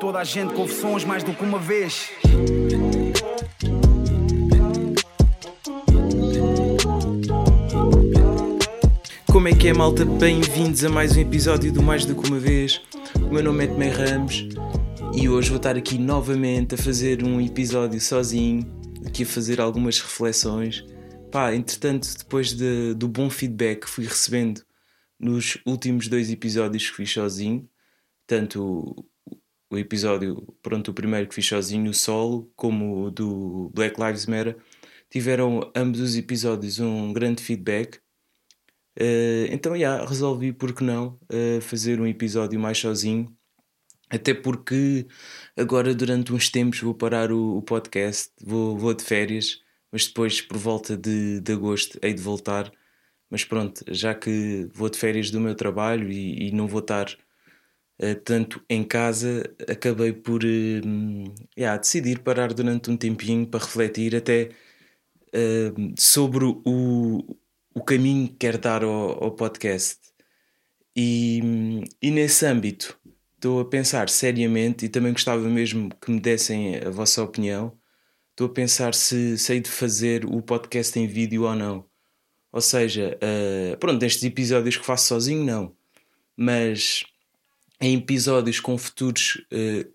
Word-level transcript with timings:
toda 0.00 0.18
a 0.18 0.24
gente 0.24 0.54
confissões 0.54 1.04
mais 1.04 1.22
do 1.22 1.34
que 1.34 1.44
uma 1.44 1.58
vez. 1.58 2.10
Como 9.30 9.46
é 9.46 9.52
que 9.52 9.68
é, 9.68 9.74
malta? 9.74 10.06
Bem-vindos 10.06 10.82
a 10.84 10.88
mais 10.88 11.14
um 11.14 11.20
episódio 11.20 11.70
do 11.70 11.82
Mais 11.82 12.06
do 12.06 12.14
que 12.14 12.26
uma 12.26 12.38
vez. 12.38 12.80
O 13.14 13.34
meu 13.34 13.42
nome 13.42 13.64
é 13.64 13.66
Tomé 13.66 13.90
Ramos 13.90 14.48
e 15.14 15.28
hoje 15.28 15.50
vou 15.50 15.58
estar 15.58 15.76
aqui 15.76 15.98
novamente 15.98 16.76
a 16.76 16.78
fazer 16.78 17.22
um 17.22 17.38
episódio 17.38 18.00
sozinho, 18.00 18.66
aqui 19.06 19.24
a 19.24 19.26
fazer 19.26 19.60
algumas 19.60 20.00
reflexões. 20.00 20.82
Pá, 21.30 21.54
entretanto, 21.54 22.08
depois 22.16 22.54
de, 22.54 22.94
do 22.94 23.06
bom 23.06 23.28
feedback 23.28 23.80
que 23.80 23.90
fui 23.90 24.06
recebendo 24.06 24.62
nos 25.18 25.58
últimos 25.66 26.08
dois 26.08 26.30
episódios 26.30 26.88
que 26.88 26.96
fiz 26.96 27.12
sozinho, 27.12 27.68
tanto 28.26 28.96
o, 29.70 29.78
episódio, 29.78 30.42
pronto, 30.62 30.90
o 30.90 30.94
primeiro 30.94 31.28
que 31.28 31.34
fiz 31.34 31.46
sozinho, 31.46 31.90
o 31.90 31.94
solo, 31.94 32.52
como 32.56 33.04
o 33.06 33.10
do 33.10 33.70
Black 33.74 34.00
Lives 34.00 34.26
Matter, 34.26 34.56
tiveram 35.08 35.70
ambos 35.74 36.00
os 36.00 36.16
episódios 36.16 36.80
um 36.80 37.12
grande 37.12 37.42
feedback. 37.42 38.00
Uh, 38.98 39.46
então, 39.50 39.72
já, 39.72 39.78
yeah, 39.78 40.06
resolvi, 40.08 40.52
por 40.52 40.74
que 40.74 40.84
não, 40.84 41.18
uh, 41.32 41.60
fazer 41.60 42.00
um 42.00 42.06
episódio 42.06 42.58
mais 42.58 42.78
sozinho. 42.78 43.34
Até 44.10 44.34
porque 44.34 45.06
agora, 45.56 45.94
durante 45.94 46.32
uns 46.32 46.48
tempos, 46.50 46.80
vou 46.80 46.94
parar 46.94 47.30
o, 47.32 47.58
o 47.58 47.62
podcast, 47.62 48.32
vou, 48.42 48.76
vou 48.76 48.92
de 48.92 49.04
férias, 49.04 49.60
mas 49.92 50.06
depois, 50.06 50.40
por 50.40 50.58
volta 50.58 50.96
de, 50.96 51.40
de 51.40 51.52
agosto, 51.52 51.98
hei 52.02 52.12
de 52.12 52.22
voltar. 52.22 52.72
Mas 53.30 53.44
pronto, 53.44 53.84
já 53.88 54.14
que 54.14 54.68
vou 54.74 54.90
de 54.90 54.98
férias 54.98 55.30
do 55.30 55.40
meu 55.40 55.54
trabalho 55.54 56.10
e, 56.10 56.48
e 56.48 56.52
não 56.52 56.66
vou 56.66 56.80
estar 56.80 57.06
uh, 58.02 58.14
tanto 58.24 58.62
em 58.68 58.84
casa, 58.84 59.42
acabei 59.68 60.12
por 60.12 60.42
uh, 60.44 61.34
yeah, 61.58 61.78
decidir 61.78 62.20
parar 62.20 62.52
durante 62.52 62.90
um 62.90 62.96
tempinho 62.96 63.46
para 63.46 63.64
refletir 63.64 64.16
até 64.16 64.50
uh, 65.34 65.94
sobre 65.98 66.44
o, 66.44 67.36
o 67.74 67.82
caminho 67.84 68.28
que 68.28 68.36
quero 68.36 68.58
dar 68.58 68.82
ao, 68.84 69.24
ao 69.24 69.32
podcast. 69.32 69.98
E, 70.96 71.40
e 72.02 72.10
nesse 72.10 72.44
âmbito 72.46 72.98
estou 73.36 73.60
a 73.60 73.64
pensar 73.64 74.08
seriamente 74.10 74.84
e 74.84 74.88
também 74.88 75.12
gostava 75.12 75.48
mesmo 75.48 75.88
que 76.00 76.10
me 76.10 76.20
dessem 76.20 76.76
a 76.76 76.90
vossa 76.90 77.22
opinião. 77.22 77.78
Estou 78.30 78.48
a 78.48 78.52
pensar 78.52 78.94
se 78.94 79.38
sei 79.38 79.60
de 79.60 79.70
fazer 79.70 80.24
o 80.26 80.42
podcast 80.42 80.98
em 80.98 81.06
vídeo 81.06 81.44
ou 81.44 81.54
não. 81.54 81.88
Ou 82.52 82.60
seja, 82.60 83.18
uh, 83.22 83.76
pronto, 83.78 84.00
nestes 84.02 84.24
episódios 84.24 84.76
que 84.76 84.84
faço 84.84 85.08
sozinho, 85.08 85.44
não. 85.44 85.76
Mas 86.36 87.04
em 87.80 87.96
episódios 87.96 88.60
com 88.60 88.76
futuros 88.76 89.42
uh, 89.52 89.90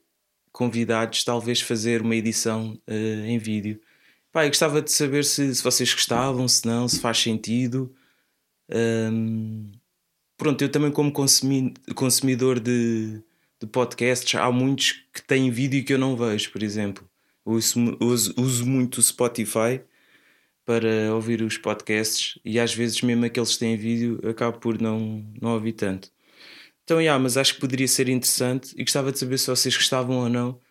convidados, 0.52 1.24
talvez 1.24 1.62
fazer 1.62 2.02
uma 2.02 2.16
edição 2.16 2.80
uh, 2.88 3.26
em 3.26 3.38
vídeo. 3.38 3.80
Pá, 4.32 4.48
gostava 4.48 4.82
de 4.82 4.92
saber 4.92 5.24
se, 5.24 5.54
se, 5.56 5.64
vocês 5.64 5.94
gostavam, 5.94 6.48
se 6.48 6.66
não, 6.66 6.88
se 6.88 7.00
faz 7.00 7.20
sentido. 7.20 7.96
Um, 8.70 9.72
pronto, 10.38 10.62
eu 10.62 10.70
também, 10.70 10.92
como 10.92 11.12
consumi 11.12 11.74
consumidor 11.96 12.60
de, 12.60 13.22
de 13.62 13.68
podcasts, 13.68 14.36
há 14.36 14.52
muitos 14.52 15.04
que 15.14 15.22
têm 15.22 15.52
vídeo 15.52 15.84
que 15.86 15.94
eu 15.94 15.98
não 16.00 16.18
vejo, 16.18 16.52
por 16.52 16.64
exemplo. 16.64 17.10
Uso, 17.46 17.98
uso, 18.02 18.34
uso 18.38 18.66
muito 18.66 18.98
o 18.98 19.04
Spotify 19.04 19.82
para 20.66 21.14
ouvir 21.14 21.42
os 21.42 21.58
podcasts 21.58 22.40
e 22.44 22.60
às 22.60 22.74
vezes 22.74 23.02
mesmo 23.02 23.26
aqueles 23.26 23.54
que 23.54 23.60
têm 23.60 23.78
vídeo 23.78 24.20
acabo 24.28 24.58
por 24.60 24.82
não, 24.82 25.24
não 25.42 25.54
ouvir 25.54 25.74
tanto. 25.74 26.12
Então, 26.86 27.02
yeah, 27.02 27.22
mas 27.22 27.36
acho 27.36 27.56
que 27.56 27.60
poderia 27.60 27.88
ser 27.88 28.08
interessante 28.08 28.74
e 28.78 28.84
gostava 28.84 29.12
de 29.12 29.18
saber 29.18 29.40
se 29.40 29.48
vocês 29.48 29.76
gostavam 29.76 30.18
ou 30.18 30.30
não 30.30 30.62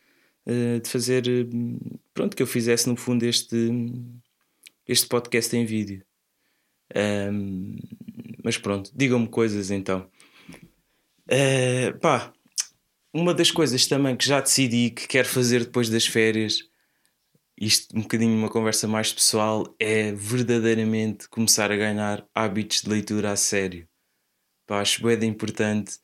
uh, 0.47 0.81
de 0.81 0.89
fazer, 0.89 1.27
uh, 1.27 2.01
pronto, 2.15 2.37
que 2.37 2.43
eu 2.43 2.47
fizesse 2.47 2.89
no 2.89 2.97
fundo 2.97 3.25
este, 3.25 3.57
este 4.87 5.09
podcast 5.09 5.55
em 5.57 5.67
vídeo. 5.67 6.05
Um, 6.95 7.77
mas 8.45 8.57
pronto, 8.57 8.93
digam-me 8.95 9.27
coisas 9.27 9.73
então. 9.73 10.09
Uh, 11.27 11.99
pá, 12.01 12.33
uma 13.13 13.35
das 13.35 13.51
coisas 13.51 13.85
também 13.89 14.17
que 14.17 14.25
já 14.25 14.41
decidi 14.41 14.91
que 14.91 15.09
quero 15.09 15.27
fazer 15.27 15.65
depois 15.65 15.91
das 15.91 16.07
férias 16.07 16.61
isto 17.61 17.97
um 17.97 18.03
bocadinho 18.03 18.37
uma 18.37 18.49
conversa 18.49 18.87
mais 18.89 19.13
pessoal, 19.13 19.75
é 19.79 20.13
verdadeiramente 20.13 21.29
começar 21.29 21.71
a 21.71 21.77
ganhar 21.77 22.27
hábitos 22.35 22.83
de 22.83 22.89
leitura 22.89 23.33
a 23.33 23.37
sério. 23.37 23.89
Pá, 24.67 24.81
acho 24.81 25.03
bem 25.03 25.29
importante 25.29 25.99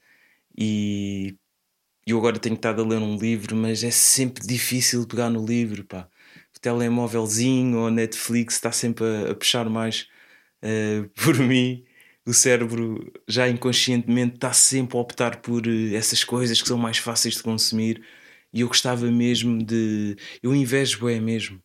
e 0.57 1.37
eu 2.07 2.19
agora 2.19 2.39
tenho 2.39 2.55
estado 2.57 2.83
a 2.83 2.87
ler 2.87 2.99
um 2.99 3.17
livro, 3.17 3.57
mas 3.57 3.85
é 3.85 3.91
sempre 3.91 4.47
difícil 4.47 5.07
pegar 5.07 5.31
no 5.31 5.45
livro, 5.45 5.85
pá. 5.85 6.09
O 6.57 6.61
telemóvelzinho 6.61 7.79
ou 7.79 7.91
Netflix 7.91 8.55
está 8.55 8.73
sempre 8.73 9.05
a, 9.05 9.31
a 9.33 9.35
puxar 9.35 9.69
mais 9.71 10.09
uh, 10.63 11.09
por 11.23 11.39
mim. 11.39 11.85
O 12.27 12.35
cérebro 12.35 13.13
já 13.29 13.49
inconscientemente 13.49 14.37
está 14.37 14.53
sempre 14.53 14.97
a 14.97 15.01
optar 15.01 15.41
por 15.41 15.67
uh, 15.67 15.95
essas 15.95 16.25
coisas 16.25 16.61
que 16.61 16.69
são 16.69 16.79
mais 16.79 16.99
fáceis 16.99 17.37
de 17.37 17.43
consumir 17.43 18.03
e 18.53 18.61
eu 18.63 18.69
gostava 18.69 19.11
mesmo 19.11 19.63
de. 19.65 20.17
Eu 20.43 20.55
invejo 20.55 21.09
é 21.09 21.21
mesmo 21.21 21.63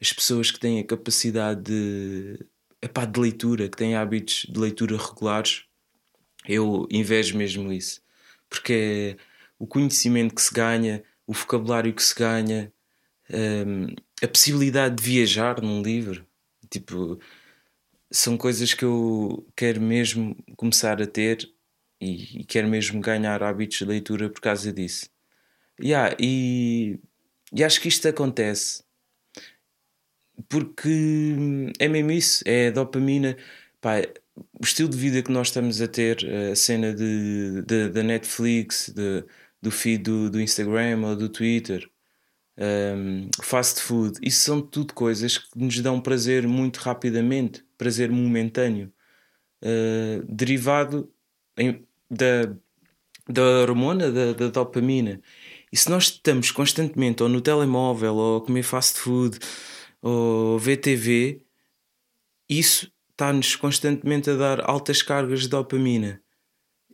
as 0.00 0.12
pessoas 0.12 0.50
que 0.50 0.60
têm 0.60 0.78
a 0.80 0.86
capacidade 0.86 1.62
de, 1.62 2.38
epá, 2.80 3.04
de 3.04 3.18
leitura, 3.18 3.68
que 3.68 3.76
têm 3.76 3.96
hábitos 3.96 4.46
de 4.48 4.58
leitura 4.58 4.96
regulares. 4.96 5.64
Eu 6.46 6.86
invejo 6.90 7.36
mesmo 7.36 7.72
isso. 7.72 8.00
Porque 8.48 9.16
é 9.18 9.22
o 9.58 9.66
conhecimento 9.66 10.34
que 10.34 10.42
se 10.42 10.52
ganha, 10.52 11.02
o 11.26 11.32
vocabulário 11.32 11.92
que 11.92 12.02
se 12.02 12.14
ganha, 12.14 12.72
um, 13.30 13.86
a 14.22 14.28
possibilidade 14.28 14.96
de 14.96 15.02
viajar 15.02 15.60
num 15.60 15.82
livro. 15.82 16.26
Tipo, 16.70 17.18
são 18.10 18.36
coisas 18.36 18.74
que 18.74 18.84
eu 18.84 19.46
quero 19.56 19.80
mesmo 19.80 20.36
começar 20.56 21.00
a 21.02 21.06
ter 21.06 21.50
e, 22.00 22.40
e 22.40 22.44
quero 22.44 22.68
mesmo 22.68 23.00
ganhar 23.00 23.42
hábitos 23.42 23.78
de 23.78 23.84
leitura 23.84 24.30
por 24.30 24.40
causa 24.40 24.72
disso. 24.72 25.10
Yeah, 25.80 26.16
e, 26.18 26.98
e 27.52 27.64
acho 27.64 27.80
que 27.80 27.88
isto 27.88 28.08
acontece 28.08 28.82
porque 30.48 31.72
é 31.78 31.88
mesmo 31.88 32.10
isso, 32.10 32.42
é 32.46 32.70
dopamina. 32.70 33.36
Pá, 33.80 33.96
o 34.52 34.64
estilo 34.64 34.88
de 34.88 34.96
vida 34.96 35.22
que 35.22 35.32
nós 35.32 35.48
estamos 35.48 35.80
a 35.80 35.88
ter, 35.88 36.18
a 36.52 36.56
cena 36.56 36.94
de, 36.94 37.62
de 37.62 37.88
da 37.88 38.02
Netflix, 38.02 38.92
de, 38.94 39.24
do 39.60 39.70
feed 39.70 40.02
do, 40.02 40.30
do 40.30 40.40
Instagram 40.40 41.00
ou 41.06 41.16
do 41.16 41.28
Twitter, 41.28 41.90
um, 42.58 43.30
fast 43.42 43.80
food, 43.80 44.18
isso 44.22 44.40
são 44.40 44.60
tudo 44.60 44.92
coisas 44.92 45.38
que 45.38 45.58
nos 45.58 45.80
dão 45.80 46.00
prazer 46.00 46.46
muito 46.46 46.78
rapidamente, 46.78 47.64
prazer 47.76 48.10
momentâneo, 48.10 48.92
uh, 49.62 50.24
derivado 50.28 51.12
em, 51.56 51.86
da, 52.10 52.54
da 53.28 53.42
hormona 53.62 54.10
da, 54.10 54.32
da 54.32 54.48
dopamina. 54.48 55.20
E 55.72 55.76
se 55.76 55.88
nós 55.90 56.04
estamos 56.04 56.50
constantemente 56.50 57.22
ou 57.22 57.28
no 57.28 57.40
telemóvel, 57.40 58.16
ou 58.16 58.38
a 58.38 58.44
comer 58.44 58.62
fast 58.62 58.98
food, 58.98 59.38
ou 60.02 60.58
ver 60.58 60.78
TV, 60.78 61.42
isso 62.48 62.90
está-nos 63.18 63.56
constantemente 63.56 64.30
a 64.30 64.36
dar 64.36 64.70
altas 64.70 65.02
cargas 65.02 65.40
de 65.42 65.48
dopamina. 65.48 66.22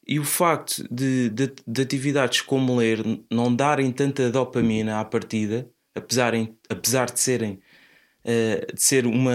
E 0.06 0.18
o 0.18 0.24
facto 0.24 0.82
de, 0.90 1.28
de, 1.28 1.52
de, 1.66 1.82
atividades 1.82 2.40
como 2.40 2.76
ler 2.76 3.02
não 3.30 3.54
darem 3.54 3.92
tanta 3.92 4.30
dopamina 4.30 5.00
à 5.00 5.04
partida, 5.04 5.70
apesar, 5.94 6.32
em, 6.32 6.56
apesar 6.68 7.10
de 7.10 7.20
serem 7.20 7.60
uh, 8.24 8.74
de 8.74 8.82
ser 8.82 9.06
uma, 9.06 9.34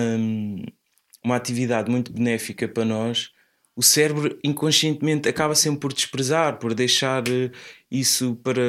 uma 1.23 1.35
atividade 1.35 1.91
muito 1.91 2.11
benéfica 2.11 2.67
para 2.67 2.85
nós, 2.85 3.31
o 3.75 3.83
cérebro 3.83 4.37
inconscientemente 4.43 5.29
acaba 5.29 5.55
sempre 5.55 5.79
por 5.79 5.93
desprezar, 5.93 6.57
por 6.59 6.73
deixar 6.73 7.23
eh, 7.29 7.49
isso 7.89 8.35
para, 8.43 8.61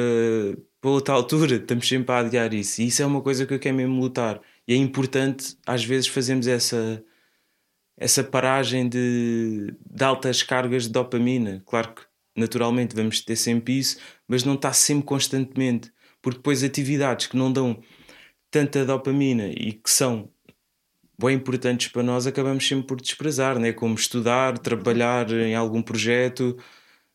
para 0.79 0.89
outra 0.89 1.13
altura. 1.13 1.55
Estamos 1.55 1.87
sempre 1.87 2.13
a 2.15 2.19
adiar 2.19 2.53
isso. 2.53 2.81
E 2.81 2.87
isso 2.87 3.01
é 3.01 3.05
uma 3.05 3.21
coisa 3.21 3.45
que 3.45 3.53
eu 3.53 3.59
quero 3.59 3.75
mesmo 3.75 3.99
lutar. 3.99 4.41
E 4.65 4.73
é 4.73 4.77
importante, 4.77 5.57
às 5.65 5.83
vezes, 5.83 6.07
fazermos 6.07 6.47
essa, 6.47 7.03
essa 8.01 8.23
paragem 8.23 8.89
de, 8.89 9.75
de 9.87 10.03
altas 10.03 10.41
cargas 10.41 10.83
de 10.83 10.89
dopamina. 10.89 11.61
Claro 11.67 11.93
que, 11.93 12.01
naturalmente, 12.35 12.95
vamos 12.95 13.21
ter 13.21 13.35
sempre 13.35 13.77
isso, 13.77 13.99
mas 14.27 14.43
não 14.43 14.55
está 14.55 14.73
sempre 14.73 15.05
constantemente. 15.05 15.93
Porque 16.19 16.39
depois, 16.39 16.63
atividades 16.63 17.27
que 17.27 17.37
não 17.37 17.53
dão 17.53 17.79
tanta 18.49 18.83
dopamina 18.83 19.49
e 19.49 19.73
que 19.73 19.89
são 19.89 20.31
bem 21.19 21.35
importantes 21.35 21.89
para 21.89 22.01
nós 22.01 22.25
acabamos 22.25 22.67
sempre 22.67 22.87
por 22.87 22.99
desprezar, 22.99 23.59
né? 23.59 23.71
como 23.71 23.93
estudar, 23.93 24.57
trabalhar 24.57 25.29
em 25.31 25.53
algum 25.53 25.83
projeto, 25.83 26.57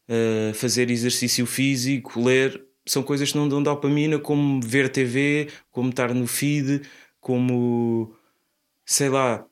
uh, 0.08 0.54
fazer 0.54 0.88
exercício 0.88 1.46
físico, 1.46 2.22
ler. 2.22 2.64
São 2.86 3.02
coisas 3.02 3.32
que 3.32 3.38
não 3.38 3.48
dão 3.48 3.60
dopamina, 3.60 4.20
como 4.20 4.60
ver 4.62 4.88
TV, 4.88 5.50
como 5.72 5.90
estar 5.90 6.14
no 6.14 6.28
feed, 6.28 6.82
como 7.20 8.14
sei 8.84 9.08
lá, 9.08 9.44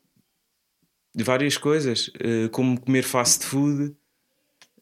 várias 1.23 1.57
coisas, 1.57 2.09
uh, 2.09 2.49
como 2.51 2.81
comer 2.81 3.03
fast 3.03 3.45
food. 3.45 3.95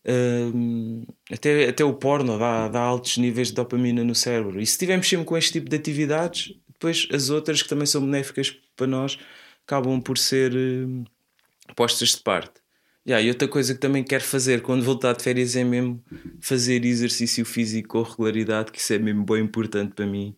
Uh, 0.04 1.06
até, 1.30 1.68
até 1.68 1.84
o 1.84 1.94
porno 1.94 2.38
dá, 2.38 2.68
dá 2.68 2.80
altos 2.80 3.18
níveis 3.18 3.48
de 3.48 3.54
dopamina 3.54 4.02
no 4.02 4.14
cérebro. 4.14 4.60
E 4.60 4.66
se 4.66 4.72
estivermos 4.72 5.08
sempre 5.08 5.26
com 5.26 5.36
este 5.36 5.52
tipo 5.52 5.68
de 5.68 5.76
atividades, 5.76 6.54
depois 6.68 7.06
as 7.12 7.30
outras 7.30 7.62
que 7.62 7.68
também 7.68 7.86
são 7.86 8.00
benéficas 8.00 8.56
para 8.76 8.86
nós 8.86 9.18
acabam 9.64 10.00
por 10.00 10.18
ser 10.18 10.52
uh, 10.52 11.04
postas 11.76 12.10
de 12.10 12.22
parte. 12.22 12.62
Yeah, 13.06 13.24
e 13.24 13.28
outra 13.30 13.48
coisa 13.48 13.74
que 13.74 13.80
também 13.80 14.04
quero 14.04 14.22
fazer 14.22 14.62
quando 14.62 14.84
voltar 14.84 15.12
de 15.14 15.24
férias 15.24 15.56
é 15.56 15.64
mesmo 15.64 16.02
fazer 16.40 16.84
exercício 16.84 17.44
físico 17.44 17.88
com 17.88 18.02
regularidade, 18.02 18.70
que 18.70 18.78
isso 18.78 18.92
é 18.92 18.98
mesmo 18.98 19.24
bem 19.24 19.42
importante 19.42 19.92
para 19.94 20.06
mim. 20.06 20.36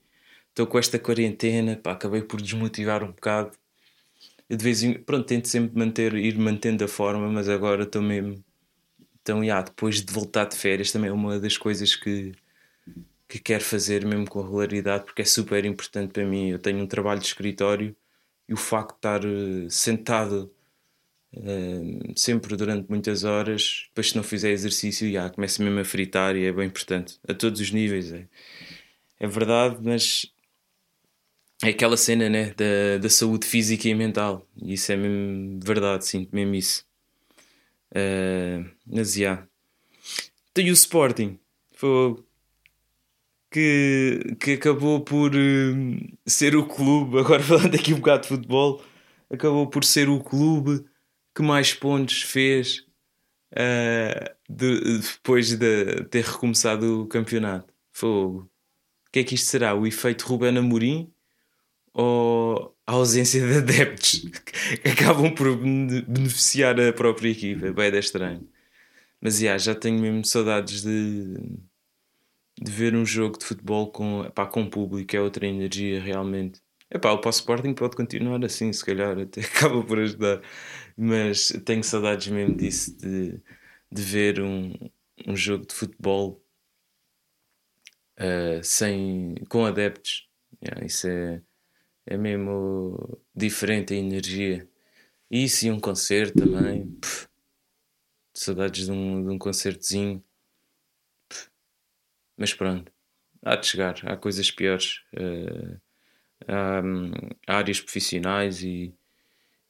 Estou 0.48 0.66
com 0.66 0.78
esta 0.78 0.98
quarentena, 0.98 1.76
pá, 1.76 1.92
acabei 1.92 2.22
por 2.22 2.40
desmotivar 2.40 3.02
um 3.02 3.08
bocado. 3.08 3.52
Eu 4.48 4.56
de 4.56 4.64
vez 4.64 4.82
em 4.82 4.94
pronto, 4.94 5.26
tento 5.26 5.48
sempre 5.48 5.78
manter, 5.78 6.14
ir 6.14 6.38
mantendo 6.38 6.84
a 6.84 6.88
forma, 6.88 7.28
mas 7.30 7.48
agora 7.48 7.84
estou 7.84 8.02
mesmo. 8.02 8.44
Então, 9.22 9.42
yeah, 9.42 9.64
depois 9.64 10.02
de 10.04 10.12
voltar 10.12 10.44
de 10.46 10.56
férias, 10.56 10.92
também 10.92 11.10
é 11.10 11.12
uma 11.12 11.40
das 11.40 11.56
coisas 11.56 11.96
que, 11.96 12.32
que 13.26 13.38
quero 13.38 13.64
fazer 13.64 14.04
mesmo 14.04 14.28
com 14.28 14.42
regularidade, 14.42 15.04
porque 15.04 15.22
é 15.22 15.24
super 15.24 15.64
importante 15.64 16.12
para 16.12 16.26
mim. 16.26 16.50
Eu 16.50 16.58
tenho 16.58 16.78
um 16.82 16.86
trabalho 16.86 17.20
de 17.20 17.26
escritório 17.26 17.96
e 18.48 18.52
o 18.52 18.56
facto 18.56 18.92
de 18.92 18.96
estar 18.98 19.24
uh, 19.24 19.70
sentado 19.70 20.52
uh, 21.34 22.12
sempre 22.16 22.56
durante 22.56 22.88
muitas 22.88 23.24
horas, 23.24 23.86
depois 23.88 24.10
se 24.10 24.16
não 24.16 24.22
fizer 24.22 24.50
exercício, 24.50 25.10
já 25.10 25.30
começa 25.30 25.62
mesmo 25.62 25.80
a 25.80 25.84
fritar 25.84 26.36
e 26.36 26.44
é 26.44 26.52
bem 26.52 26.66
importante, 26.66 27.18
a 27.26 27.34
todos 27.34 27.60
os 27.60 27.70
níveis. 27.70 28.12
É, 28.12 28.28
é 29.20 29.26
verdade, 29.26 29.78
mas 29.82 30.33
é 31.62 31.68
aquela 31.68 31.96
cena 31.96 32.28
né, 32.28 32.54
da, 32.54 32.98
da 33.00 33.08
saúde 33.08 33.46
física 33.46 33.88
e 33.88 33.94
mental, 33.94 34.46
isso 34.56 34.92
é 34.92 34.96
mesmo 34.96 35.60
verdade, 35.62 36.06
sinto 36.06 36.34
mesmo 36.34 36.54
isso. 36.54 36.84
Uh, 37.90 38.68
mas 38.86 39.14
já. 39.14 39.46
Tem 40.52 40.70
o 40.70 40.72
Sporting. 40.72 41.38
Fogo 41.72 42.26
que, 43.54 44.36
que 44.40 44.52
acabou 44.54 45.00
por 45.00 45.32
uh, 45.32 46.18
ser 46.26 46.56
o 46.56 46.66
clube, 46.66 47.20
agora 47.22 47.40
falando 47.40 47.76
aqui 47.76 47.94
um 47.94 47.98
bocado 47.98 48.22
de 48.22 48.28
futebol, 48.28 48.82
acabou 49.30 49.68
por 49.68 49.84
ser 49.84 50.08
o 50.08 50.20
clube 50.20 50.84
que 51.32 51.40
mais 51.40 51.72
pontos 51.72 52.22
fez 52.22 52.80
uh, 53.52 54.34
de, 54.50 54.98
depois 54.98 55.56
de 55.56 56.04
ter 56.06 56.24
recomeçado 56.24 57.02
o 57.02 57.06
campeonato. 57.06 57.72
Fogo. 57.92 58.50
O 59.08 59.12
que 59.12 59.20
é 59.20 59.24
que 59.24 59.36
isto 59.36 59.46
será? 59.46 59.72
O 59.72 59.86
efeito 59.86 60.26
Ruben 60.26 60.58
Amorim 60.58 61.13
ou 61.94 62.76
a 62.86 62.92
ausência 62.92 63.40
de 63.46 63.58
adeptos 63.58 64.20
que 64.80 64.88
acabam 64.88 65.34
por 65.34 65.56
beneficiar 65.56 66.78
a 66.80 66.92
própria 66.92 67.30
equipa? 67.30 67.72
Bem, 67.72 67.92
é 67.92 67.98
estranho. 67.98 68.46
Mas 69.20 69.40
yeah, 69.40 69.58
já 69.58 69.74
tenho 69.74 69.98
mesmo 69.98 70.24
saudades 70.24 70.82
de 70.82 71.36
de 72.60 72.70
ver 72.70 72.94
um 72.94 73.04
jogo 73.04 73.38
de 73.38 73.44
futebol 73.44 73.90
com, 73.90 74.24
epá, 74.24 74.46
com 74.46 74.68
público 74.68 75.16
é 75.16 75.20
outra 75.20 75.46
energia 75.46 76.00
realmente. 76.00 76.62
Epá, 76.90 77.12
o 77.12 77.30
Sporting 77.30 77.74
pode 77.74 77.96
continuar 77.96 78.44
assim, 78.44 78.72
se 78.72 78.84
calhar 78.84 79.18
até 79.18 79.40
acaba 79.44 79.82
por 79.82 79.98
ajudar, 79.98 80.40
mas 80.96 81.48
tenho 81.64 81.82
saudades 81.82 82.28
mesmo 82.28 82.56
disso, 82.56 82.96
de, 82.98 83.40
de 83.90 84.02
ver 84.02 84.40
um, 84.40 84.72
um 85.26 85.36
jogo 85.36 85.66
de 85.66 85.74
futebol 85.74 86.44
uh, 88.18 88.62
sem, 88.62 89.34
com 89.48 89.64
adeptos. 89.64 90.28
Yeah, 90.62 90.86
isso 90.86 91.08
é, 91.08 91.42
é 92.06 92.16
mesmo 92.16 93.18
diferente 93.34 93.94
a 93.94 93.96
energia. 93.96 94.68
Isso 95.30 95.66
e 95.66 95.70
um 95.70 95.80
concerto 95.80 96.44
também. 96.44 96.90
Pff, 97.00 97.28
saudades 98.34 98.86
de 98.86 98.92
um, 98.92 99.22
de 99.22 99.30
um 99.30 99.38
concertozinho. 99.38 100.22
Mas 102.36 102.52
pronto, 102.52 102.92
há 103.42 103.56
de 103.56 103.66
chegar, 103.66 104.00
há 104.04 104.16
coisas 104.16 104.50
piores. 104.50 105.02
Uh, 105.14 105.80
há, 106.48 106.82
há, 107.46 107.58
áreas 107.58 107.80
profissionais 107.80 108.62
e, 108.62 108.92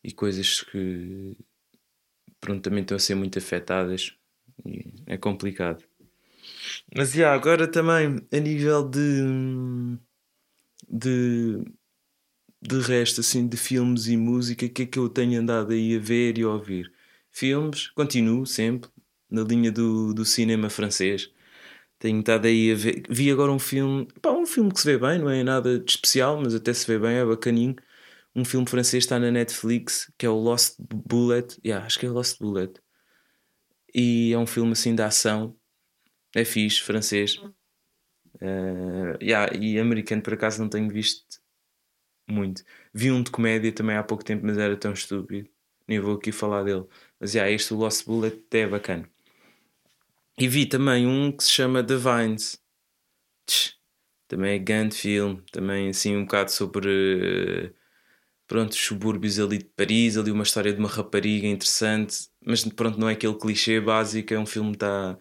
e 0.02 0.12
coisas 0.12 0.62
que 0.62 1.36
pronto, 2.40 2.62
também 2.62 2.82
estão 2.82 2.96
a 2.96 3.00
ser 3.00 3.14
muito 3.14 3.38
afetadas 3.38 4.16
e 4.64 4.92
é 5.06 5.16
complicado. 5.16 5.84
Mas 6.94 7.12
já, 7.12 7.32
agora 7.32 7.66
também 7.66 8.26
a 8.32 8.38
nível 8.38 8.88
de, 8.88 9.98
de, 10.88 11.64
de 12.66 12.80
resto, 12.80 13.20
assim, 13.20 13.46
de 13.46 13.56
filmes 13.56 14.06
e 14.08 14.16
música, 14.16 14.64
o 14.66 14.70
que 14.70 14.82
é 14.82 14.86
que 14.86 14.98
eu 14.98 15.08
tenho 15.08 15.40
andado 15.40 15.72
aí 15.72 15.96
a 15.96 15.98
ver 16.00 16.38
e 16.38 16.42
a 16.42 16.48
ouvir? 16.48 16.90
Filmes, 17.30 17.88
continuo 17.90 18.46
sempre 18.46 18.90
na 19.30 19.42
linha 19.42 19.70
do, 19.70 20.14
do 20.14 20.24
cinema 20.24 20.70
francês. 20.70 21.30
Tenho 21.98 22.20
estado 22.20 22.46
aí 22.46 22.72
a 22.72 22.74
ver. 22.76 23.02
Vi 23.10 23.30
agora 23.30 23.52
um 23.52 23.58
filme, 23.58 24.08
pá, 24.22 24.30
um 24.32 24.46
filme 24.46 24.72
que 24.72 24.80
se 24.80 24.86
vê 24.86 24.98
bem, 24.98 25.18
não 25.18 25.30
é 25.30 25.42
nada 25.44 25.78
de 25.78 25.90
especial, 25.90 26.40
mas 26.40 26.54
até 26.54 26.72
se 26.72 26.86
vê 26.86 26.98
bem, 26.98 27.16
é 27.16 27.24
bacaninho. 27.24 27.76
Um 28.34 28.44
filme 28.44 28.66
francês 28.68 29.04
está 29.04 29.18
na 29.18 29.30
Netflix 29.30 30.10
que 30.18 30.26
é 30.26 30.28
o 30.30 30.36
Lost 30.36 30.76
Bullet. 30.80 31.58
Yeah, 31.64 31.86
acho 31.86 31.98
que 31.98 32.06
é 32.06 32.10
Lost 32.10 32.38
Bullet. 32.40 32.80
E 33.94 34.32
é 34.32 34.38
um 34.38 34.46
filme 34.46 34.72
assim 34.72 34.94
de 34.94 35.02
ação. 35.02 35.56
É 36.34 36.44
fixe, 36.44 36.80
francês. 36.80 37.36
Uh, 38.36 39.16
yeah, 39.22 39.54
e 39.56 39.78
americano 39.78 40.22
por 40.22 40.34
acaso 40.34 40.60
não 40.60 40.68
tenho 40.68 40.88
visto 40.90 41.43
muito. 42.28 42.62
Vi 42.92 43.10
um 43.10 43.22
de 43.22 43.30
comédia 43.30 43.72
também 43.72 43.96
há 43.96 44.02
pouco 44.02 44.24
tempo, 44.24 44.46
mas 44.46 44.58
era 44.58 44.76
tão 44.76 44.92
estúpido. 44.92 45.48
Nem 45.86 46.00
vou 46.00 46.16
aqui 46.16 46.32
falar 46.32 46.64
dele. 46.64 46.86
Mas 47.20 47.34
yeah, 47.34 47.50
este 47.52 47.74
o 47.74 47.76
Lost 47.76 48.06
Bullet 48.06 48.42
é 48.52 48.66
bacana. 48.66 49.08
E 50.38 50.48
vi 50.48 50.66
também 50.66 51.06
um 51.06 51.30
que 51.30 51.44
se 51.44 51.50
chama 51.50 51.82
The 51.84 51.96
Vines. 51.96 52.60
Também 54.28 54.54
é 54.54 54.58
grande 54.58 54.96
filme. 54.96 55.42
Também 55.52 55.88
assim 55.90 56.16
um 56.16 56.24
bocado 56.24 56.50
sobre 56.50 57.74
pronto, 58.46 58.72
os 58.72 58.78
subúrbios 58.78 59.38
ali 59.38 59.58
de 59.58 59.64
Paris, 59.64 60.16
ali 60.16 60.30
uma 60.30 60.42
história 60.42 60.72
de 60.72 60.78
uma 60.78 60.88
rapariga 60.88 61.46
interessante, 61.46 62.28
mas 62.44 62.64
pronto, 62.64 62.98
não 62.98 63.08
é 63.08 63.14
aquele 63.14 63.34
clichê 63.38 63.80
básico, 63.80 64.32
é 64.34 64.38
um 64.38 64.46
filme 64.46 64.72
que, 64.72 64.78
tá, 64.78 65.18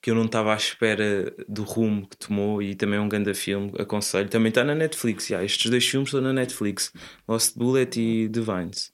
que 0.00 0.10
eu 0.10 0.14
não 0.14 0.24
estava 0.24 0.52
à 0.52 0.56
espera 0.56 1.34
do 1.46 1.62
rumo 1.62 2.06
que 2.06 2.16
tomou 2.16 2.62
e 2.62 2.74
também 2.74 2.98
é 2.98 3.02
um 3.02 3.08
grande 3.08 3.34
filme, 3.34 3.72
aconselho. 3.78 4.28
Também 4.28 4.48
está 4.48 4.64
na 4.64 4.74
Netflix, 4.74 5.28
yeah, 5.28 5.44
estes 5.44 5.70
dois 5.70 5.86
filmes 5.86 6.08
estão 6.08 6.20
na 6.20 6.32
Netflix, 6.32 6.92
Lost 7.28 7.56
Bullet 7.56 8.00
e 8.00 8.28
The 8.28 8.40
Vines. 8.40 8.92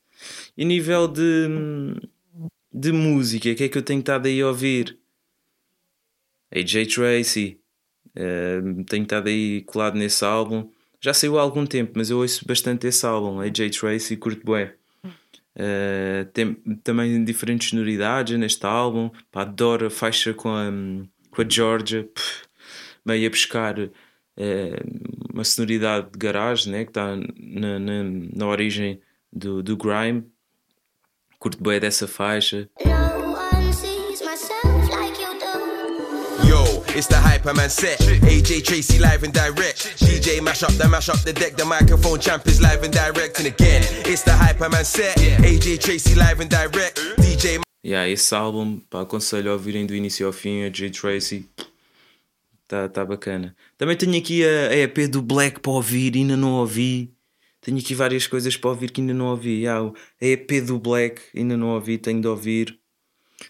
E 0.56 0.64
nível 0.64 1.06
de, 1.06 1.48
de 2.72 2.92
música, 2.92 3.50
o 3.50 3.54
que 3.54 3.64
é 3.64 3.68
que 3.68 3.78
eu 3.78 3.82
tenho 3.82 4.00
estado 4.00 4.26
aí 4.26 4.40
a 4.40 4.48
ouvir? 4.48 4.98
AJ 6.52 6.94
Tracy, 6.94 7.60
uh, 8.16 8.84
tenho 8.84 9.02
estado 9.02 9.28
aí 9.28 9.62
colado 9.62 9.96
nesse 9.96 10.24
álbum. 10.24 10.70
Já 11.00 11.12
saiu 11.14 11.38
há 11.38 11.42
algum 11.42 11.66
tempo, 11.66 11.92
mas 11.96 12.10
eu 12.10 12.18
ouço 12.18 12.44
bastante 12.46 12.86
esse 12.86 13.06
álbum, 13.06 13.40
AJ 13.40 13.78
Tracy, 13.78 14.16
curto 14.16 14.44
bué. 14.44 14.74
Uh, 15.56 16.26
tem 16.34 16.54
também 16.84 17.24
diferentes 17.24 17.70
sonoridades 17.70 18.38
neste 18.38 18.66
álbum. 18.66 19.10
Pá, 19.32 19.42
adoro 19.42 19.86
a 19.86 19.90
faixa 19.90 20.34
com 20.34 20.50
a, 20.50 20.70
com 21.30 21.42
a 21.42 21.48
Georgia, 21.48 22.04
Pff, 22.04 22.42
meio 23.04 23.26
a 23.26 23.30
buscar 23.30 23.78
uh, 23.78 23.90
uma 25.32 25.44
sonoridade 25.44 26.10
de 26.12 26.18
garagem 26.18 26.72
né, 26.72 26.84
que 26.84 26.90
está 26.90 27.16
na, 27.16 27.78
na, 27.78 28.02
na 28.34 28.46
origem 28.46 29.00
do, 29.32 29.62
do 29.62 29.76
grime. 29.76 30.24
Curto 31.38 31.62
bué 31.62 31.80
dessa 31.80 32.06
faixa. 32.06 32.68
It's 36.96 37.08
the 37.08 37.16
Hyperman 37.16 37.68
set. 37.68 37.98
AJ 38.24 38.64
Tracy 38.64 38.98
live 38.98 39.22
and 39.22 39.30
direct. 39.30 39.98
DJ 39.98 40.40
mash 40.42 40.62
up 40.62 40.72
the 40.78 40.88
mash 40.88 41.10
up 41.10 41.18
the 41.18 41.32
deck. 41.34 41.54
The 41.54 41.66
microphone 41.66 42.18
champ 42.18 42.46
is 42.46 42.58
live 42.58 42.82
and 42.84 42.90
direct. 42.90 43.38
And 43.38 43.48
again, 43.48 43.82
it's 44.06 44.22
the 44.22 44.30
Hyperman 44.30 44.82
set. 44.82 45.14
AJ 45.18 45.80
Tracy 45.80 46.14
live 46.14 46.40
and 46.40 46.48
direct. 46.48 46.96
DJ. 47.18 47.60
Yeah, 47.82 48.08
esse 48.08 48.34
álbum, 48.34 48.80
pá, 48.88 49.02
aconselho 49.02 49.50
a 49.50 49.52
ouvirem 49.52 49.84
do 49.84 49.94
início 49.94 50.26
ao 50.26 50.32
fim. 50.32 50.62
AJ 50.64 50.92
Tracy. 50.92 51.46
Tá, 52.66 52.88
tá 52.88 53.04
bacana. 53.04 53.54
Também 53.76 53.94
tenho 53.94 54.16
aqui 54.16 54.42
a, 54.42 54.74
EP 54.74 55.06
do 55.06 55.20
Black 55.20 55.60
para 55.60 55.72
ouvir, 55.72 56.16
ainda 56.16 56.34
não 56.34 56.52
ouvi. 56.52 57.12
Tenho 57.60 57.76
aqui 57.76 57.94
várias 57.94 58.26
coisas 58.26 58.56
para 58.56 58.70
ouvir 58.70 58.90
que 58.90 59.02
ainda 59.02 59.12
não 59.12 59.26
ouvi. 59.26 59.68
A 59.68 59.92
EP 60.18 60.64
do 60.64 60.78
Black, 60.78 61.20
ainda 61.36 61.58
não 61.58 61.74
ouvi, 61.74 61.98
tenho 61.98 62.22
de 62.22 62.26
ouvir. 62.26 62.78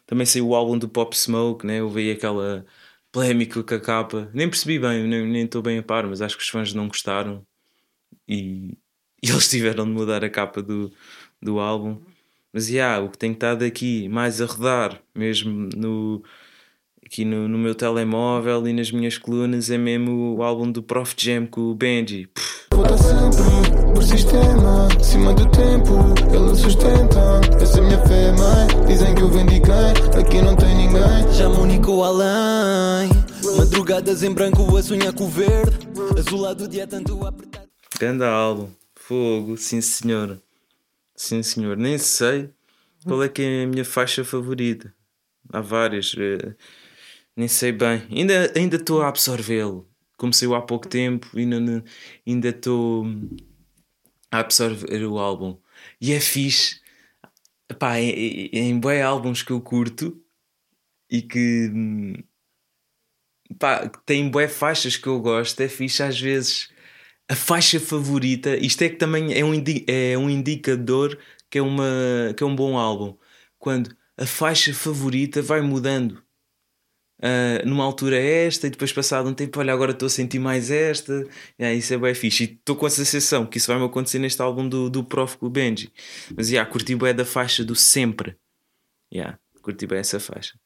Também 0.05 0.27
saiu 0.27 0.49
o 0.49 0.55
álbum 0.57 0.77
do 0.77 0.89
Pop 0.89 1.17
Smoke, 1.17 1.65
né? 1.65 1.79
Eu 1.79 1.89
vi 1.89 2.11
aquela 2.11 2.67
polémico 3.17 3.65
com 3.65 3.75
a 3.75 3.81
capa. 3.81 4.29
Nem 4.35 4.47
percebi 4.47 4.79
bem, 4.79 5.07
nem 5.07 5.45
estou 5.45 5.63
bem 5.63 5.79
a 5.79 5.83
par, 5.83 6.07
mas 6.07 6.21
acho 6.21 6.37
que 6.37 6.43
os 6.43 6.51
fãs 6.51 6.75
não 6.75 6.87
gostaram 6.87 7.43
e, 8.29 8.77
e 9.23 9.31
eles 9.31 9.49
tiveram 9.49 9.87
de 9.87 9.91
mudar 9.91 10.23
a 10.23 10.29
capa 10.29 10.61
do, 10.61 10.93
do 11.41 11.59
álbum. 11.59 11.99
Mas 12.53 12.69
yeah, 12.69 13.03
o 13.03 13.09
que 13.09 13.17
tem 13.17 13.33
estado 13.33 13.65
aqui 13.65 14.07
mais 14.11 14.41
a 14.43 14.47
rodar, 14.47 15.01
mesmo 15.15 15.71
no, 15.75 16.23
aqui 17.05 17.25
no, 17.25 17.49
no 17.49 17.57
meu 17.57 17.75
telemóvel 17.75 18.69
e 18.69 18.73
nas 18.75 18.91
minhas 18.93 19.17
colunas, 19.17 19.71
é 19.71 19.79
mesmo 19.79 20.37
o 20.37 20.43
álbum 20.43 20.71
do 20.71 20.83
Prof 20.83 21.15
Jam 21.17 21.47
com 21.47 21.63
o 21.63 21.75
Benji. 21.75 22.29
Sempre 22.35 23.66
por 23.97 24.03
sistema, 24.03 24.89
acima 25.01 25.33
do 25.33 25.51
tempo, 25.51 25.95
ele 26.31 26.55
sustenta. 26.55 27.41
Essa 27.63 27.79
é 27.79 27.81
minha 27.81 27.99
fé, 28.07 28.31
mãe. 28.33 28.87
Dizem 28.87 29.15
que 29.15 29.23
eu 29.23 29.29
vendiquei, 29.31 30.21
aqui 30.21 30.43
não 30.43 30.55
tem 30.55 30.77
ninguém. 30.77 31.33
Já 31.33 31.49
vou 31.49 31.65
além. 32.05 33.09
Madrugadas 33.57 34.23
em 34.23 34.35
branco, 34.35 34.77
a 34.77 34.83
sonhar 34.83 35.15
com 35.15 35.25
o 35.25 35.29
verde. 35.29 35.79
Azulado 36.19 36.69
dia 36.69 36.87
tanto 36.87 37.25
a 37.25 37.31
apertar. 37.31 37.65
Grande 37.99 38.23
álbum. 38.25 38.69
Fogo, 38.95 39.57
sim 39.57 39.81
senhor. 39.81 40.39
Sim 41.17 41.43
senhor. 41.43 41.79
Nem 41.79 41.97
sei 41.97 42.51
qual 43.03 43.23
é 43.23 43.31
que 43.31 43.41
é 43.41 43.65
a 43.65 43.67
minha 43.67 43.85
faixa 43.85 44.23
favorita. 44.25 44.93
Há 45.51 45.63
várias. 45.63 46.15
eh, 46.19 46.55
Nem 47.35 47.49
sei 47.49 47.73
bem. 47.73 48.03
Ainda 48.11 48.77
estou 48.77 49.01
a 49.01 49.09
absorvê-lo. 49.09 49.89
Comecei 50.19 50.53
há 50.53 50.61
pouco 50.61 50.87
tempo 50.87 51.29
e 51.35 51.49
ainda 52.27 52.49
estou 52.51 53.07
a 54.37 54.41
absorver 54.41 55.05
o 55.07 55.19
álbum. 55.19 55.59
E 56.01 56.13
é 56.13 56.21
fixe. 56.21 56.81
É, 57.71 58.59
é 58.59 58.61
em 58.61 58.79
bué 58.79 59.03
álbuns 59.03 59.43
que 59.43 59.51
eu 59.53 59.61
curto 59.61 60.23
e 61.11 61.23
que 61.23 61.71
hum, 61.75 62.15
pá, 63.59 63.89
tem 64.07 64.29
bué 64.31 64.49
faixas 64.49 64.97
que 64.97 65.07
eu 65.09 65.21
gosto. 65.21 65.61
É 65.61 65.69
fixe 65.69 66.03
às 66.03 66.21
vezes 66.21 66.71
a 67.29 67.35
faixa 67.37 67.81
favorita, 67.81 68.57
isto 68.57 68.83
é 68.83 68.89
que 68.89 68.97
também 68.97 69.33
é 69.35 69.45
um, 69.45 69.53
é 69.89 70.19
um 70.19 70.31
indicador 70.31 71.19
que 71.51 71.59
é, 71.59 71.63
uma, 71.63 71.85
que 72.37 72.43
é 72.43 72.47
um 72.47 72.55
bom 72.57 72.79
álbum. 72.79 73.17
Quando 73.59 73.97
a 74.17 74.27
faixa 74.27 74.73
favorita 74.75 75.43
vai 75.43 75.61
mudando. 75.61 76.23
Ah, 77.23 77.63
numa 77.65 77.85
altura 77.85 78.19
esta, 78.19 78.67
e 78.67 78.71
depois 78.71 78.93
passado 78.93 79.29
um 79.29 79.35
tempo, 79.35 79.59
olha, 79.59 79.73
agora 79.73 79.93
estou 79.93 80.07
a 80.07 80.11
sentir 80.11 80.39
mais 80.39 80.71
esta. 80.71 81.27
Yeah, 81.59 81.77
isso 81.77 81.95
é 81.95 81.99
bem 81.99 82.15
fixe. 82.15 82.45
E 82.45 82.47
estou 82.53 82.77
com 82.77 82.87
a 82.87 82.91
sensação 82.91 83.47
que 83.47 83.59
isso 83.59 83.69
vai-me 83.69 83.85
acontecer 83.87 84.19
neste 84.19 84.41
álbum 84.43 84.69
do, 84.69 84.91
do 84.91 85.05
Prof 85.05 85.37
com 85.39 85.47
o 85.47 85.51
Benji. 85.51 85.93
Mas 86.37 86.51
yeah, 86.51 86.71
curti 86.71 86.95
bem 86.95 87.15
da 87.15 87.25
faixa 87.25 87.65
do 87.65 87.75
sempre. 87.75 88.37
Yeah, 89.13 89.39
curti 89.63 89.87
bem 89.87 89.99
essa 89.99 90.21
faixa. 90.21 90.59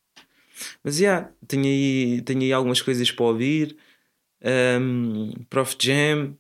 Mas 0.85 0.99
yeah, 1.01 1.31
tenho 1.47 1.65
aí, 1.65 2.23
tenho 2.23 2.43
aí 2.43 2.53
algumas 2.53 2.83
coisas 2.83 3.11
para 3.11 3.25
ouvir. 3.25 3.77
Um, 4.43 5.33
Prof 5.49 5.77
Jam, 5.81 6.37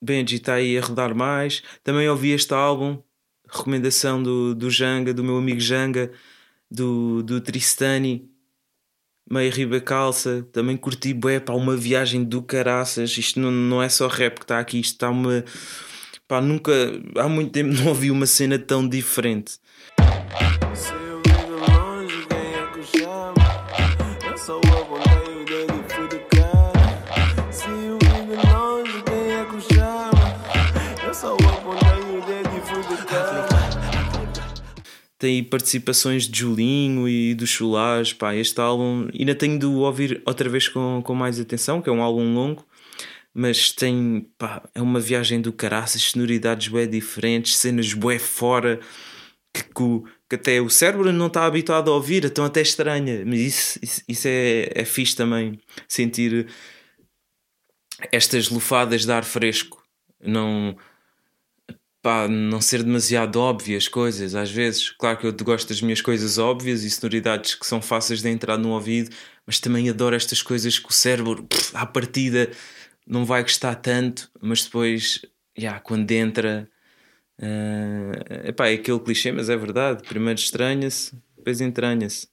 Benji 0.00 0.36
está 0.36 0.54
aí 0.54 0.78
a 0.78 0.80
rodar 0.80 1.14
mais. 1.14 1.62
Também 1.82 2.08
ouvi 2.08 2.30
este 2.30 2.54
álbum, 2.54 3.02
recomendação 3.48 4.22
do, 4.22 4.54
do 4.54 4.70
Janga, 4.70 5.12
do 5.12 5.24
meu 5.24 5.36
amigo 5.38 5.60
Janga, 5.60 6.12
do, 6.70 7.22
do 7.22 7.40
Tristani, 7.40 8.30
meio 9.30 9.52
riba 9.52 9.80
calça. 9.80 10.46
Também 10.52 10.76
curti 10.76 11.12
bué, 11.12 11.40
pá, 11.40 11.52
uma 11.52 11.76
viagem 11.76 12.24
do 12.24 12.42
caraças. 12.42 13.16
Isto 13.16 13.40
não, 13.40 13.50
não 13.50 13.82
é 13.82 13.88
só 13.88 14.06
rap 14.08 14.38
que 14.38 14.44
está 14.44 14.58
aqui, 14.58 14.80
isto 14.80 14.94
está 14.94 15.10
uma. 15.10 15.44
Pá, 16.26 16.40
nunca, 16.40 16.72
há 17.16 17.28
muito 17.28 17.52
tempo 17.52 17.72
não 17.82 17.88
ouvi 17.88 18.10
uma 18.10 18.26
cena 18.26 18.58
tão 18.58 18.86
diferente. 18.86 19.58
Tem 35.18 35.42
participações 35.42 36.28
de 36.28 36.38
Julinho 36.38 37.08
e 37.08 37.34
do 37.34 37.46
Chulás, 37.46 38.12
pá, 38.12 38.34
este 38.36 38.60
álbum 38.60 39.08
ainda 39.18 39.34
tenho 39.34 39.58
de 39.58 39.66
o 39.66 39.78
ouvir 39.78 40.22
outra 40.24 40.48
vez 40.48 40.68
com, 40.68 41.02
com 41.04 41.14
mais 41.14 41.40
atenção, 41.40 41.82
que 41.82 41.90
é 41.90 41.92
um 41.92 42.02
álbum 42.02 42.32
longo, 42.32 42.64
mas 43.34 43.72
tem, 43.72 44.30
pá, 44.38 44.62
é 44.74 44.80
uma 44.80 45.00
viagem 45.00 45.40
do 45.40 45.52
caraças, 45.52 46.02
sonoridades 46.02 46.68
bué 46.68 46.86
diferentes, 46.86 47.56
cenas 47.56 47.92
bué 47.92 48.18
fora, 48.18 48.78
que, 49.52 49.64
que, 49.64 50.02
que 50.28 50.36
até 50.36 50.60
o 50.60 50.70
cérebro 50.70 51.12
não 51.12 51.26
está 51.26 51.46
habituado 51.46 51.90
a 51.90 51.94
ouvir, 51.94 52.24
então 52.24 52.44
até 52.44 52.60
estranha, 52.62 53.24
mas 53.26 53.40
isso, 53.40 53.78
isso, 53.82 54.02
isso 54.08 54.28
é, 54.28 54.70
é 54.74 54.84
fixe 54.84 55.16
também, 55.16 55.58
sentir 55.88 56.46
estas 58.12 58.48
lufadas 58.50 59.04
de 59.04 59.12
ar 59.12 59.24
fresco, 59.24 59.82
não 60.20 60.76
pá, 62.08 62.26
não 62.26 62.58
ser 62.58 62.82
demasiado 62.82 63.38
óbvias 63.38 63.86
coisas, 63.86 64.34
às 64.34 64.50
vezes. 64.50 64.88
Claro 64.92 65.18
que 65.18 65.26
eu 65.26 65.32
gosto 65.44 65.68
das 65.68 65.82
minhas 65.82 66.00
coisas 66.00 66.38
óbvias 66.38 66.82
e 66.82 66.90
sonoridades 66.90 67.54
que 67.54 67.66
são 67.66 67.82
fáceis 67.82 68.22
de 68.22 68.30
entrar 68.30 68.56
no 68.56 68.70
ouvido, 68.70 69.14
mas 69.46 69.60
também 69.60 69.90
adoro 69.90 70.16
estas 70.16 70.40
coisas 70.40 70.78
que 70.78 70.88
o 70.88 70.92
cérebro, 70.92 71.46
à 71.74 71.84
partida, 71.84 72.50
não 73.06 73.26
vai 73.26 73.42
gostar 73.42 73.74
tanto, 73.74 74.30
mas 74.40 74.64
depois, 74.64 75.20
já, 75.54 75.78
quando 75.80 76.10
entra. 76.10 76.66
eh, 77.38 78.48
epá, 78.48 78.68
é 78.68 78.74
aquele 78.74 79.00
clichê, 79.00 79.30
mas 79.30 79.50
é 79.50 79.56
verdade. 79.58 80.02
Primeiro 80.08 80.40
estranha-se, 80.40 81.14
depois 81.36 81.60
entranha-se. 81.60 82.26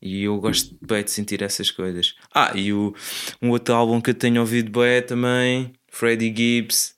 E 0.00 0.22
eu 0.24 0.40
gosto 0.40 0.74
bem 0.80 1.04
de 1.04 1.10
sentir 1.10 1.42
essas 1.42 1.70
coisas. 1.70 2.14
Ah, 2.34 2.52
e 2.54 2.72
o, 2.72 2.94
um 3.42 3.50
outro 3.50 3.74
álbum 3.74 4.00
que 4.00 4.08
eu 4.08 4.14
tenho 4.14 4.40
ouvido 4.40 4.70
bem 4.80 5.02
também, 5.02 5.74
Freddie 5.88 6.34
Gibbs, 6.34 6.94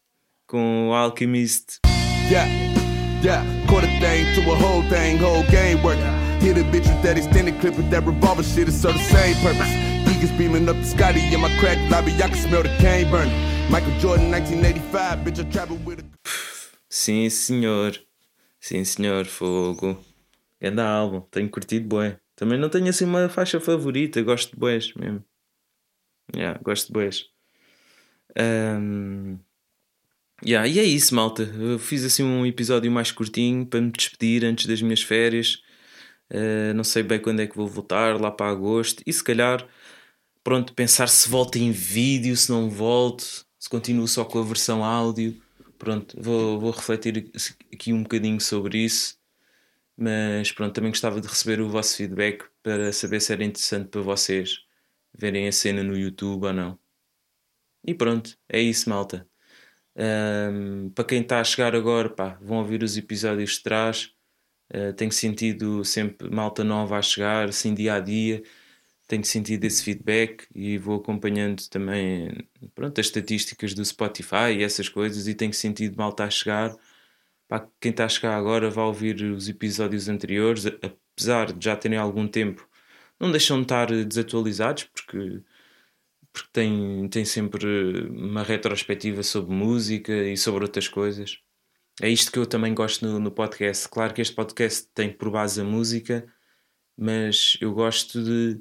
com 0.47 0.91
o 0.91 0.95
Alchemist. 0.95 1.84
Yeah, 2.31 2.47
yeah, 3.21 3.67
quarter 3.69 3.87
thing 4.01 4.35
to 4.35 4.51
a 4.51 4.55
whole 4.55 4.83
thing, 4.89 5.19
whole 5.19 5.45
game 5.45 5.83
working. 5.83 6.05
Hit 6.41 6.59
a 6.59 6.65
bitch 6.65 6.89
with 6.89 7.03
that 7.03 7.17
extended 7.17 7.61
clip 7.61 7.77
with 7.77 7.91
that 7.91 8.05
revolver 8.05 8.43
shit, 8.43 8.69
it's 8.69 8.83
the 8.83 8.93
same 8.99 9.37
purpose. 9.43 9.71
Eagles 10.09 10.33
beaming 10.39 10.69
up 10.69 10.77
the 10.77 10.85
Scotty 10.85 11.33
in 11.33 11.41
my 11.41 11.51
crack 11.59 11.79
lobby, 11.91 12.13
I 12.15 12.29
can 12.29 12.35
smell 12.35 12.63
the 12.63 12.75
cane 12.79 13.11
burning. 13.11 13.35
Michael 13.71 13.99
Jordan, 13.99 14.31
1985, 14.31 15.19
bitch, 15.21 15.41
I 15.41 15.51
travel 15.51 15.77
with 15.85 16.01
a. 16.01 16.05
Sim, 16.91 17.29
senhor. 17.29 17.93
Sim, 18.61 18.85
senhor. 18.85 19.25
Fogo. 19.25 19.99
Grande 20.61 20.81
álbum. 20.81 21.21
Tenho 21.31 21.51
curtido 21.51 21.89
bué. 21.89 22.21
Também 22.37 22.59
não 22.59 22.69
tenho 22.69 22.89
assim 22.89 23.05
uma 23.05 23.29
faixa 23.29 23.61
favorita. 23.61 24.23
Gosto 24.23 24.53
de 24.53 24.61
bués 24.61 24.95
mesmo. 24.95 25.25
Yeah, 26.35 26.59
gosto 26.63 26.87
de 26.87 26.93
bués. 26.93 27.25
Um... 28.39 29.39
Yeah, 30.47 30.69
e 30.69 30.79
é 30.79 30.85
isso, 30.85 31.15
malta. 31.15 31.43
Eu 31.43 31.79
fiz 31.79 32.05
assim 32.05 32.23
um 32.23 32.45
episódio 32.45 32.91
mais 32.93 33.11
curtinho 33.11 33.65
para 33.67 33.81
me 33.81 33.91
despedir 33.91 34.45
antes 34.45 34.67
das 34.67 34.83
minhas 34.83 35.01
férias. 35.01 35.63
Uh, 36.31 36.75
não 36.75 36.85
sei 36.85 37.03
bem 37.03 37.21
quando 37.21 37.41
é 37.41 37.47
que 37.47 37.57
vou 37.57 37.67
voltar, 37.69 38.21
lá 38.21 38.31
para 38.31 38.51
agosto. 38.51 39.03
E 39.07 39.13
se 39.13 39.25
calhar, 39.25 39.67
pronto, 40.45 40.75
pensar 40.75 41.09
se 41.09 41.29
volto 41.29 41.57
em 41.57 41.73
vídeo, 41.73 42.37
se 42.37 42.51
não 42.51 42.71
volto, 42.71 43.47
se 43.59 43.69
continuo 43.71 44.09
só 44.09 44.25
com 44.25 44.41
a 44.41 44.45
versão 44.45 44.85
áudio. 44.85 45.41
Pronto, 45.79 46.17
vou, 46.21 46.61
vou 46.61 46.71
refletir 46.73 47.31
aqui 47.73 47.93
um 47.93 48.03
bocadinho 48.03 48.41
sobre 48.41 48.79
isso. 48.85 49.19
Mas 49.97 50.53
pronto, 50.53 50.75
também 50.75 50.91
gostava 50.93 51.21
de 51.21 51.29
receber 51.29 51.61
o 51.61 51.69
vosso 51.71 51.97
feedback 51.97 52.45
para 52.63 52.93
saber 52.93 53.21
se 53.21 53.33
era 53.33 53.45
interessante 53.45 53.89
para 53.91 54.03
vocês 54.03 54.61
verem 55.17 55.49
a 55.49 55.53
cena 55.53 55.83
no 55.85 55.97
YouTube 55.97 56.47
ou 56.47 56.53
não. 56.53 56.79
E 57.87 57.95
pronto, 57.95 58.37
é 58.49 58.61
isso, 58.61 58.91
malta. 58.91 59.29
Um, 59.97 60.91
para 60.91 61.05
quem 61.05 61.23
está 61.23 61.41
a 61.41 61.45
chegar 61.45 61.75
agora, 61.75 62.09
pá, 62.11 62.39
vão 62.43 62.59
ouvir 62.59 62.83
os 62.83 62.97
episódios 62.97 63.53
de 63.53 63.63
trás. 63.63 64.13
Uh, 64.75 64.93
tenho 64.95 65.13
sentido 65.13 65.85
sempre 65.85 66.31
malta 66.31 66.65
nova 66.65 66.99
a 66.99 67.03
chegar, 67.03 67.49
assim 67.49 67.75
dia 67.75 67.95
a 67.95 68.01
dia. 68.01 68.43
Tenho 69.07 69.25
sentido 69.25 69.65
esse 69.65 69.85
feedback 69.85 70.47
e 70.55 70.79
vou 70.79 70.97
acompanhando 70.97 71.69
também 71.69 72.49
pronto, 72.75 73.01
as 73.01 73.07
estatísticas 73.07 73.75
do 73.75 73.85
Spotify 73.85 74.53
e 74.59 74.63
essas 74.65 74.89
coisas. 74.89 75.29
E 75.29 75.35
tenho 75.35 75.53
sentido 75.55 75.97
malta 75.97 76.25
a 76.25 76.31
chegar. 76.31 76.75
Pá, 77.49 77.69
quem 77.81 77.91
está 77.91 78.07
a 78.07 78.09
chegar 78.09 78.37
agora 78.37 78.71
vai 78.71 78.85
ouvir 78.85 79.23
os 79.23 79.49
episódios 79.49 80.09
anteriores, 80.09 80.67
apesar 80.67 81.53
de 81.53 81.65
já 81.65 81.77
terem 81.77 81.99
algum 81.99 82.27
tempo, 82.27 82.69
não 83.21 83.31
deixam 83.31 83.59
de 83.59 83.65
estar 83.65 83.87
desatualizados 84.05 84.85
porque 84.85 85.43
porque 86.35 86.49
tem, 86.53 87.09
tem 87.09 87.25
sempre 87.25 88.09
uma 88.09 88.43
retrospectiva 88.43 89.23
sobre 89.23 89.55
música 89.55 90.13
e 90.13 90.37
sobre 90.37 90.65
outras 90.65 90.89
coisas. 90.89 91.39
É 92.03 92.11
isto 92.11 92.33
que 92.33 92.39
eu 92.41 92.45
também 92.45 92.75
gosto 92.75 93.07
no, 93.07 93.21
no 93.21 93.31
podcast. 93.31 93.89
Claro 93.89 94.13
que 94.13 94.21
este 94.21 94.35
podcast 94.35 94.89
tem 94.93 95.13
por 95.13 95.31
base 95.31 95.61
a 95.61 95.65
música, 95.65 96.27
mas 96.99 97.57
eu 97.61 97.73
gosto 97.73 98.21
de, 98.21 98.61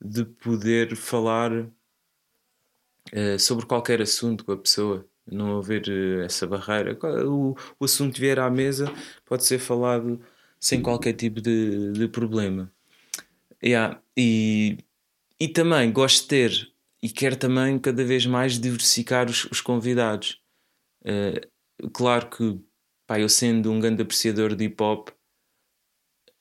de 0.00 0.24
poder 0.24 0.96
falar 0.96 1.52
uh, 1.52 3.38
sobre 3.38 3.66
qualquer 3.66 4.02
assunto 4.02 4.44
com 4.44 4.50
a 4.50 4.58
pessoa. 4.58 5.06
Não 5.24 5.58
haver 5.58 5.84
uh, 5.88 6.22
essa 6.22 6.44
barreira. 6.44 6.98
O, 7.28 7.54
o 7.78 7.84
assunto 7.84 8.18
vier 8.18 8.40
à 8.40 8.50
mesa 8.50 8.92
pode 9.24 9.44
ser 9.44 9.60
falado 9.60 10.20
sem 10.58 10.82
qualquer 10.82 11.12
tipo 11.12 11.40
de, 11.40 11.92
de 11.92 12.08
problema. 12.08 12.72
Yeah. 13.62 14.02
E, 14.16 14.78
e 15.38 15.46
também 15.46 15.92
gosto 15.92 16.22
de 16.22 16.28
ter 16.28 16.71
e 17.02 17.10
quero 17.10 17.36
também 17.36 17.78
cada 17.78 18.04
vez 18.04 18.24
mais 18.26 18.58
diversificar 18.58 19.28
os, 19.28 19.44
os 19.46 19.60
convidados. 19.60 20.40
Uh, 21.04 21.90
claro 21.90 22.30
que 22.30 22.60
pá, 23.06 23.18
eu 23.18 23.28
sendo 23.28 23.72
um 23.72 23.80
grande 23.80 24.02
apreciador 24.02 24.54
de 24.54 24.66
hip 24.66 24.80
hop 24.82 25.08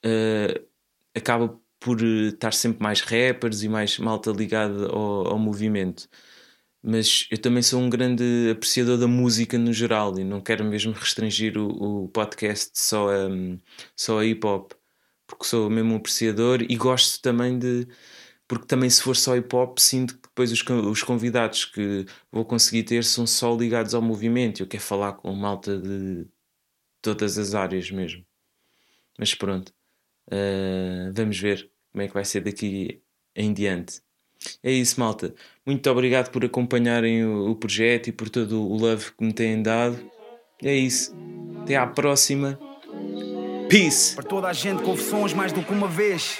uh, 0.05 0.67
acaba 1.15 1.59
por 1.79 2.01
estar 2.03 2.53
sempre 2.53 2.83
mais 2.83 3.01
rappers 3.01 3.63
e 3.63 3.69
mais 3.69 3.97
malta 3.97 4.31
ligada 4.31 4.87
ao, 4.87 5.29
ao, 5.29 5.39
movimento. 5.39 6.07
Mas 6.83 7.27
eu 7.31 7.37
também 7.39 7.63
sou 7.63 7.81
um 7.81 7.89
grande 7.89 8.51
apreciador 8.51 8.97
da 8.99 9.07
música 9.07 9.57
no 9.57 9.73
geral 9.73 10.17
e 10.19 10.23
não 10.23 10.41
quero 10.41 10.63
mesmo 10.65 10.93
restringir 10.93 11.57
o, 11.57 12.05
o 12.05 12.09
podcast 12.09 12.71
só 12.75 13.09
a, 13.09 13.29
só 13.95 14.19
a 14.19 14.25
hip 14.25 14.45
hop, 14.45 14.73
porque 15.27 15.45
sou 15.45 15.69
mesmo 15.69 15.93
um 15.93 15.97
apreciador 15.97 16.61
e 16.61 16.75
gosto 16.75 17.21
também 17.21 17.57
de 17.57 17.87
porque 18.51 18.67
também 18.67 18.89
se 18.89 19.01
for 19.01 19.15
só 19.15 19.33
hip 19.37 19.55
hop, 19.55 19.77
sinto 19.77 20.15
que 20.15 20.23
depois 20.23 20.51
os, 20.51 20.61
os 20.67 21.03
convidados 21.03 21.63
que 21.63 22.05
vou 22.29 22.43
conseguir 22.43 22.83
ter 22.83 23.01
são 23.05 23.25
só 23.25 23.55
ligados 23.55 23.95
ao 23.95 24.01
movimento. 24.01 24.61
Eu 24.61 24.67
quero 24.67 24.83
falar 24.83 25.13
com 25.13 25.33
malta 25.33 25.77
de 25.79 26.27
todas 27.01 27.37
as 27.37 27.55
áreas 27.55 27.89
mesmo. 27.89 28.25
Mas 29.17 29.33
pronto, 29.33 29.73
Uh, 30.27 31.11
vamos 31.13 31.37
ver 31.37 31.69
como 31.91 32.03
é 32.03 32.07
que 32.07 32.13
vai 32.13 32.23
ser 32.23 32.41
daqui 32.41 33.01
em 33.35 33.51
diante. 33.51 34.01
É 34.63 34.71
isso, 34.71 34.97
malta. 34.99 35.33
Muito 35.65 35.89
obrigado 35.89 36.31
por 36.31 36.45
acompanharem 36.45 37.25
o, 37.25 37.51
o 37.51 37.55
projeto 37.55 38.07
e 38.07 38.11
por 38.11 38.29
todo 38.29 38.61
o 38.61 38.77
love 38.77 39.11
que 39.11 39.23
me 39.23 39.33
têm 39.33 39.61
dado. 39.61 39.99
É 40.63 40.73
isso. 40.73 41.13
Até 41.63 41.75
à 41.75 41.85
próxima. 41.85 42.57
Peace! 43.69 44.15
Para 44.15 44.23
toda 44.23 44.47
a 44.47 44.53
gente, 44.53 44.83
confissões 44.83 45.33
mais 45.33 45.51
do 45.51 45.63
que 45.63 45.71
uma 45.71 45.87
vez. 45.87 46.39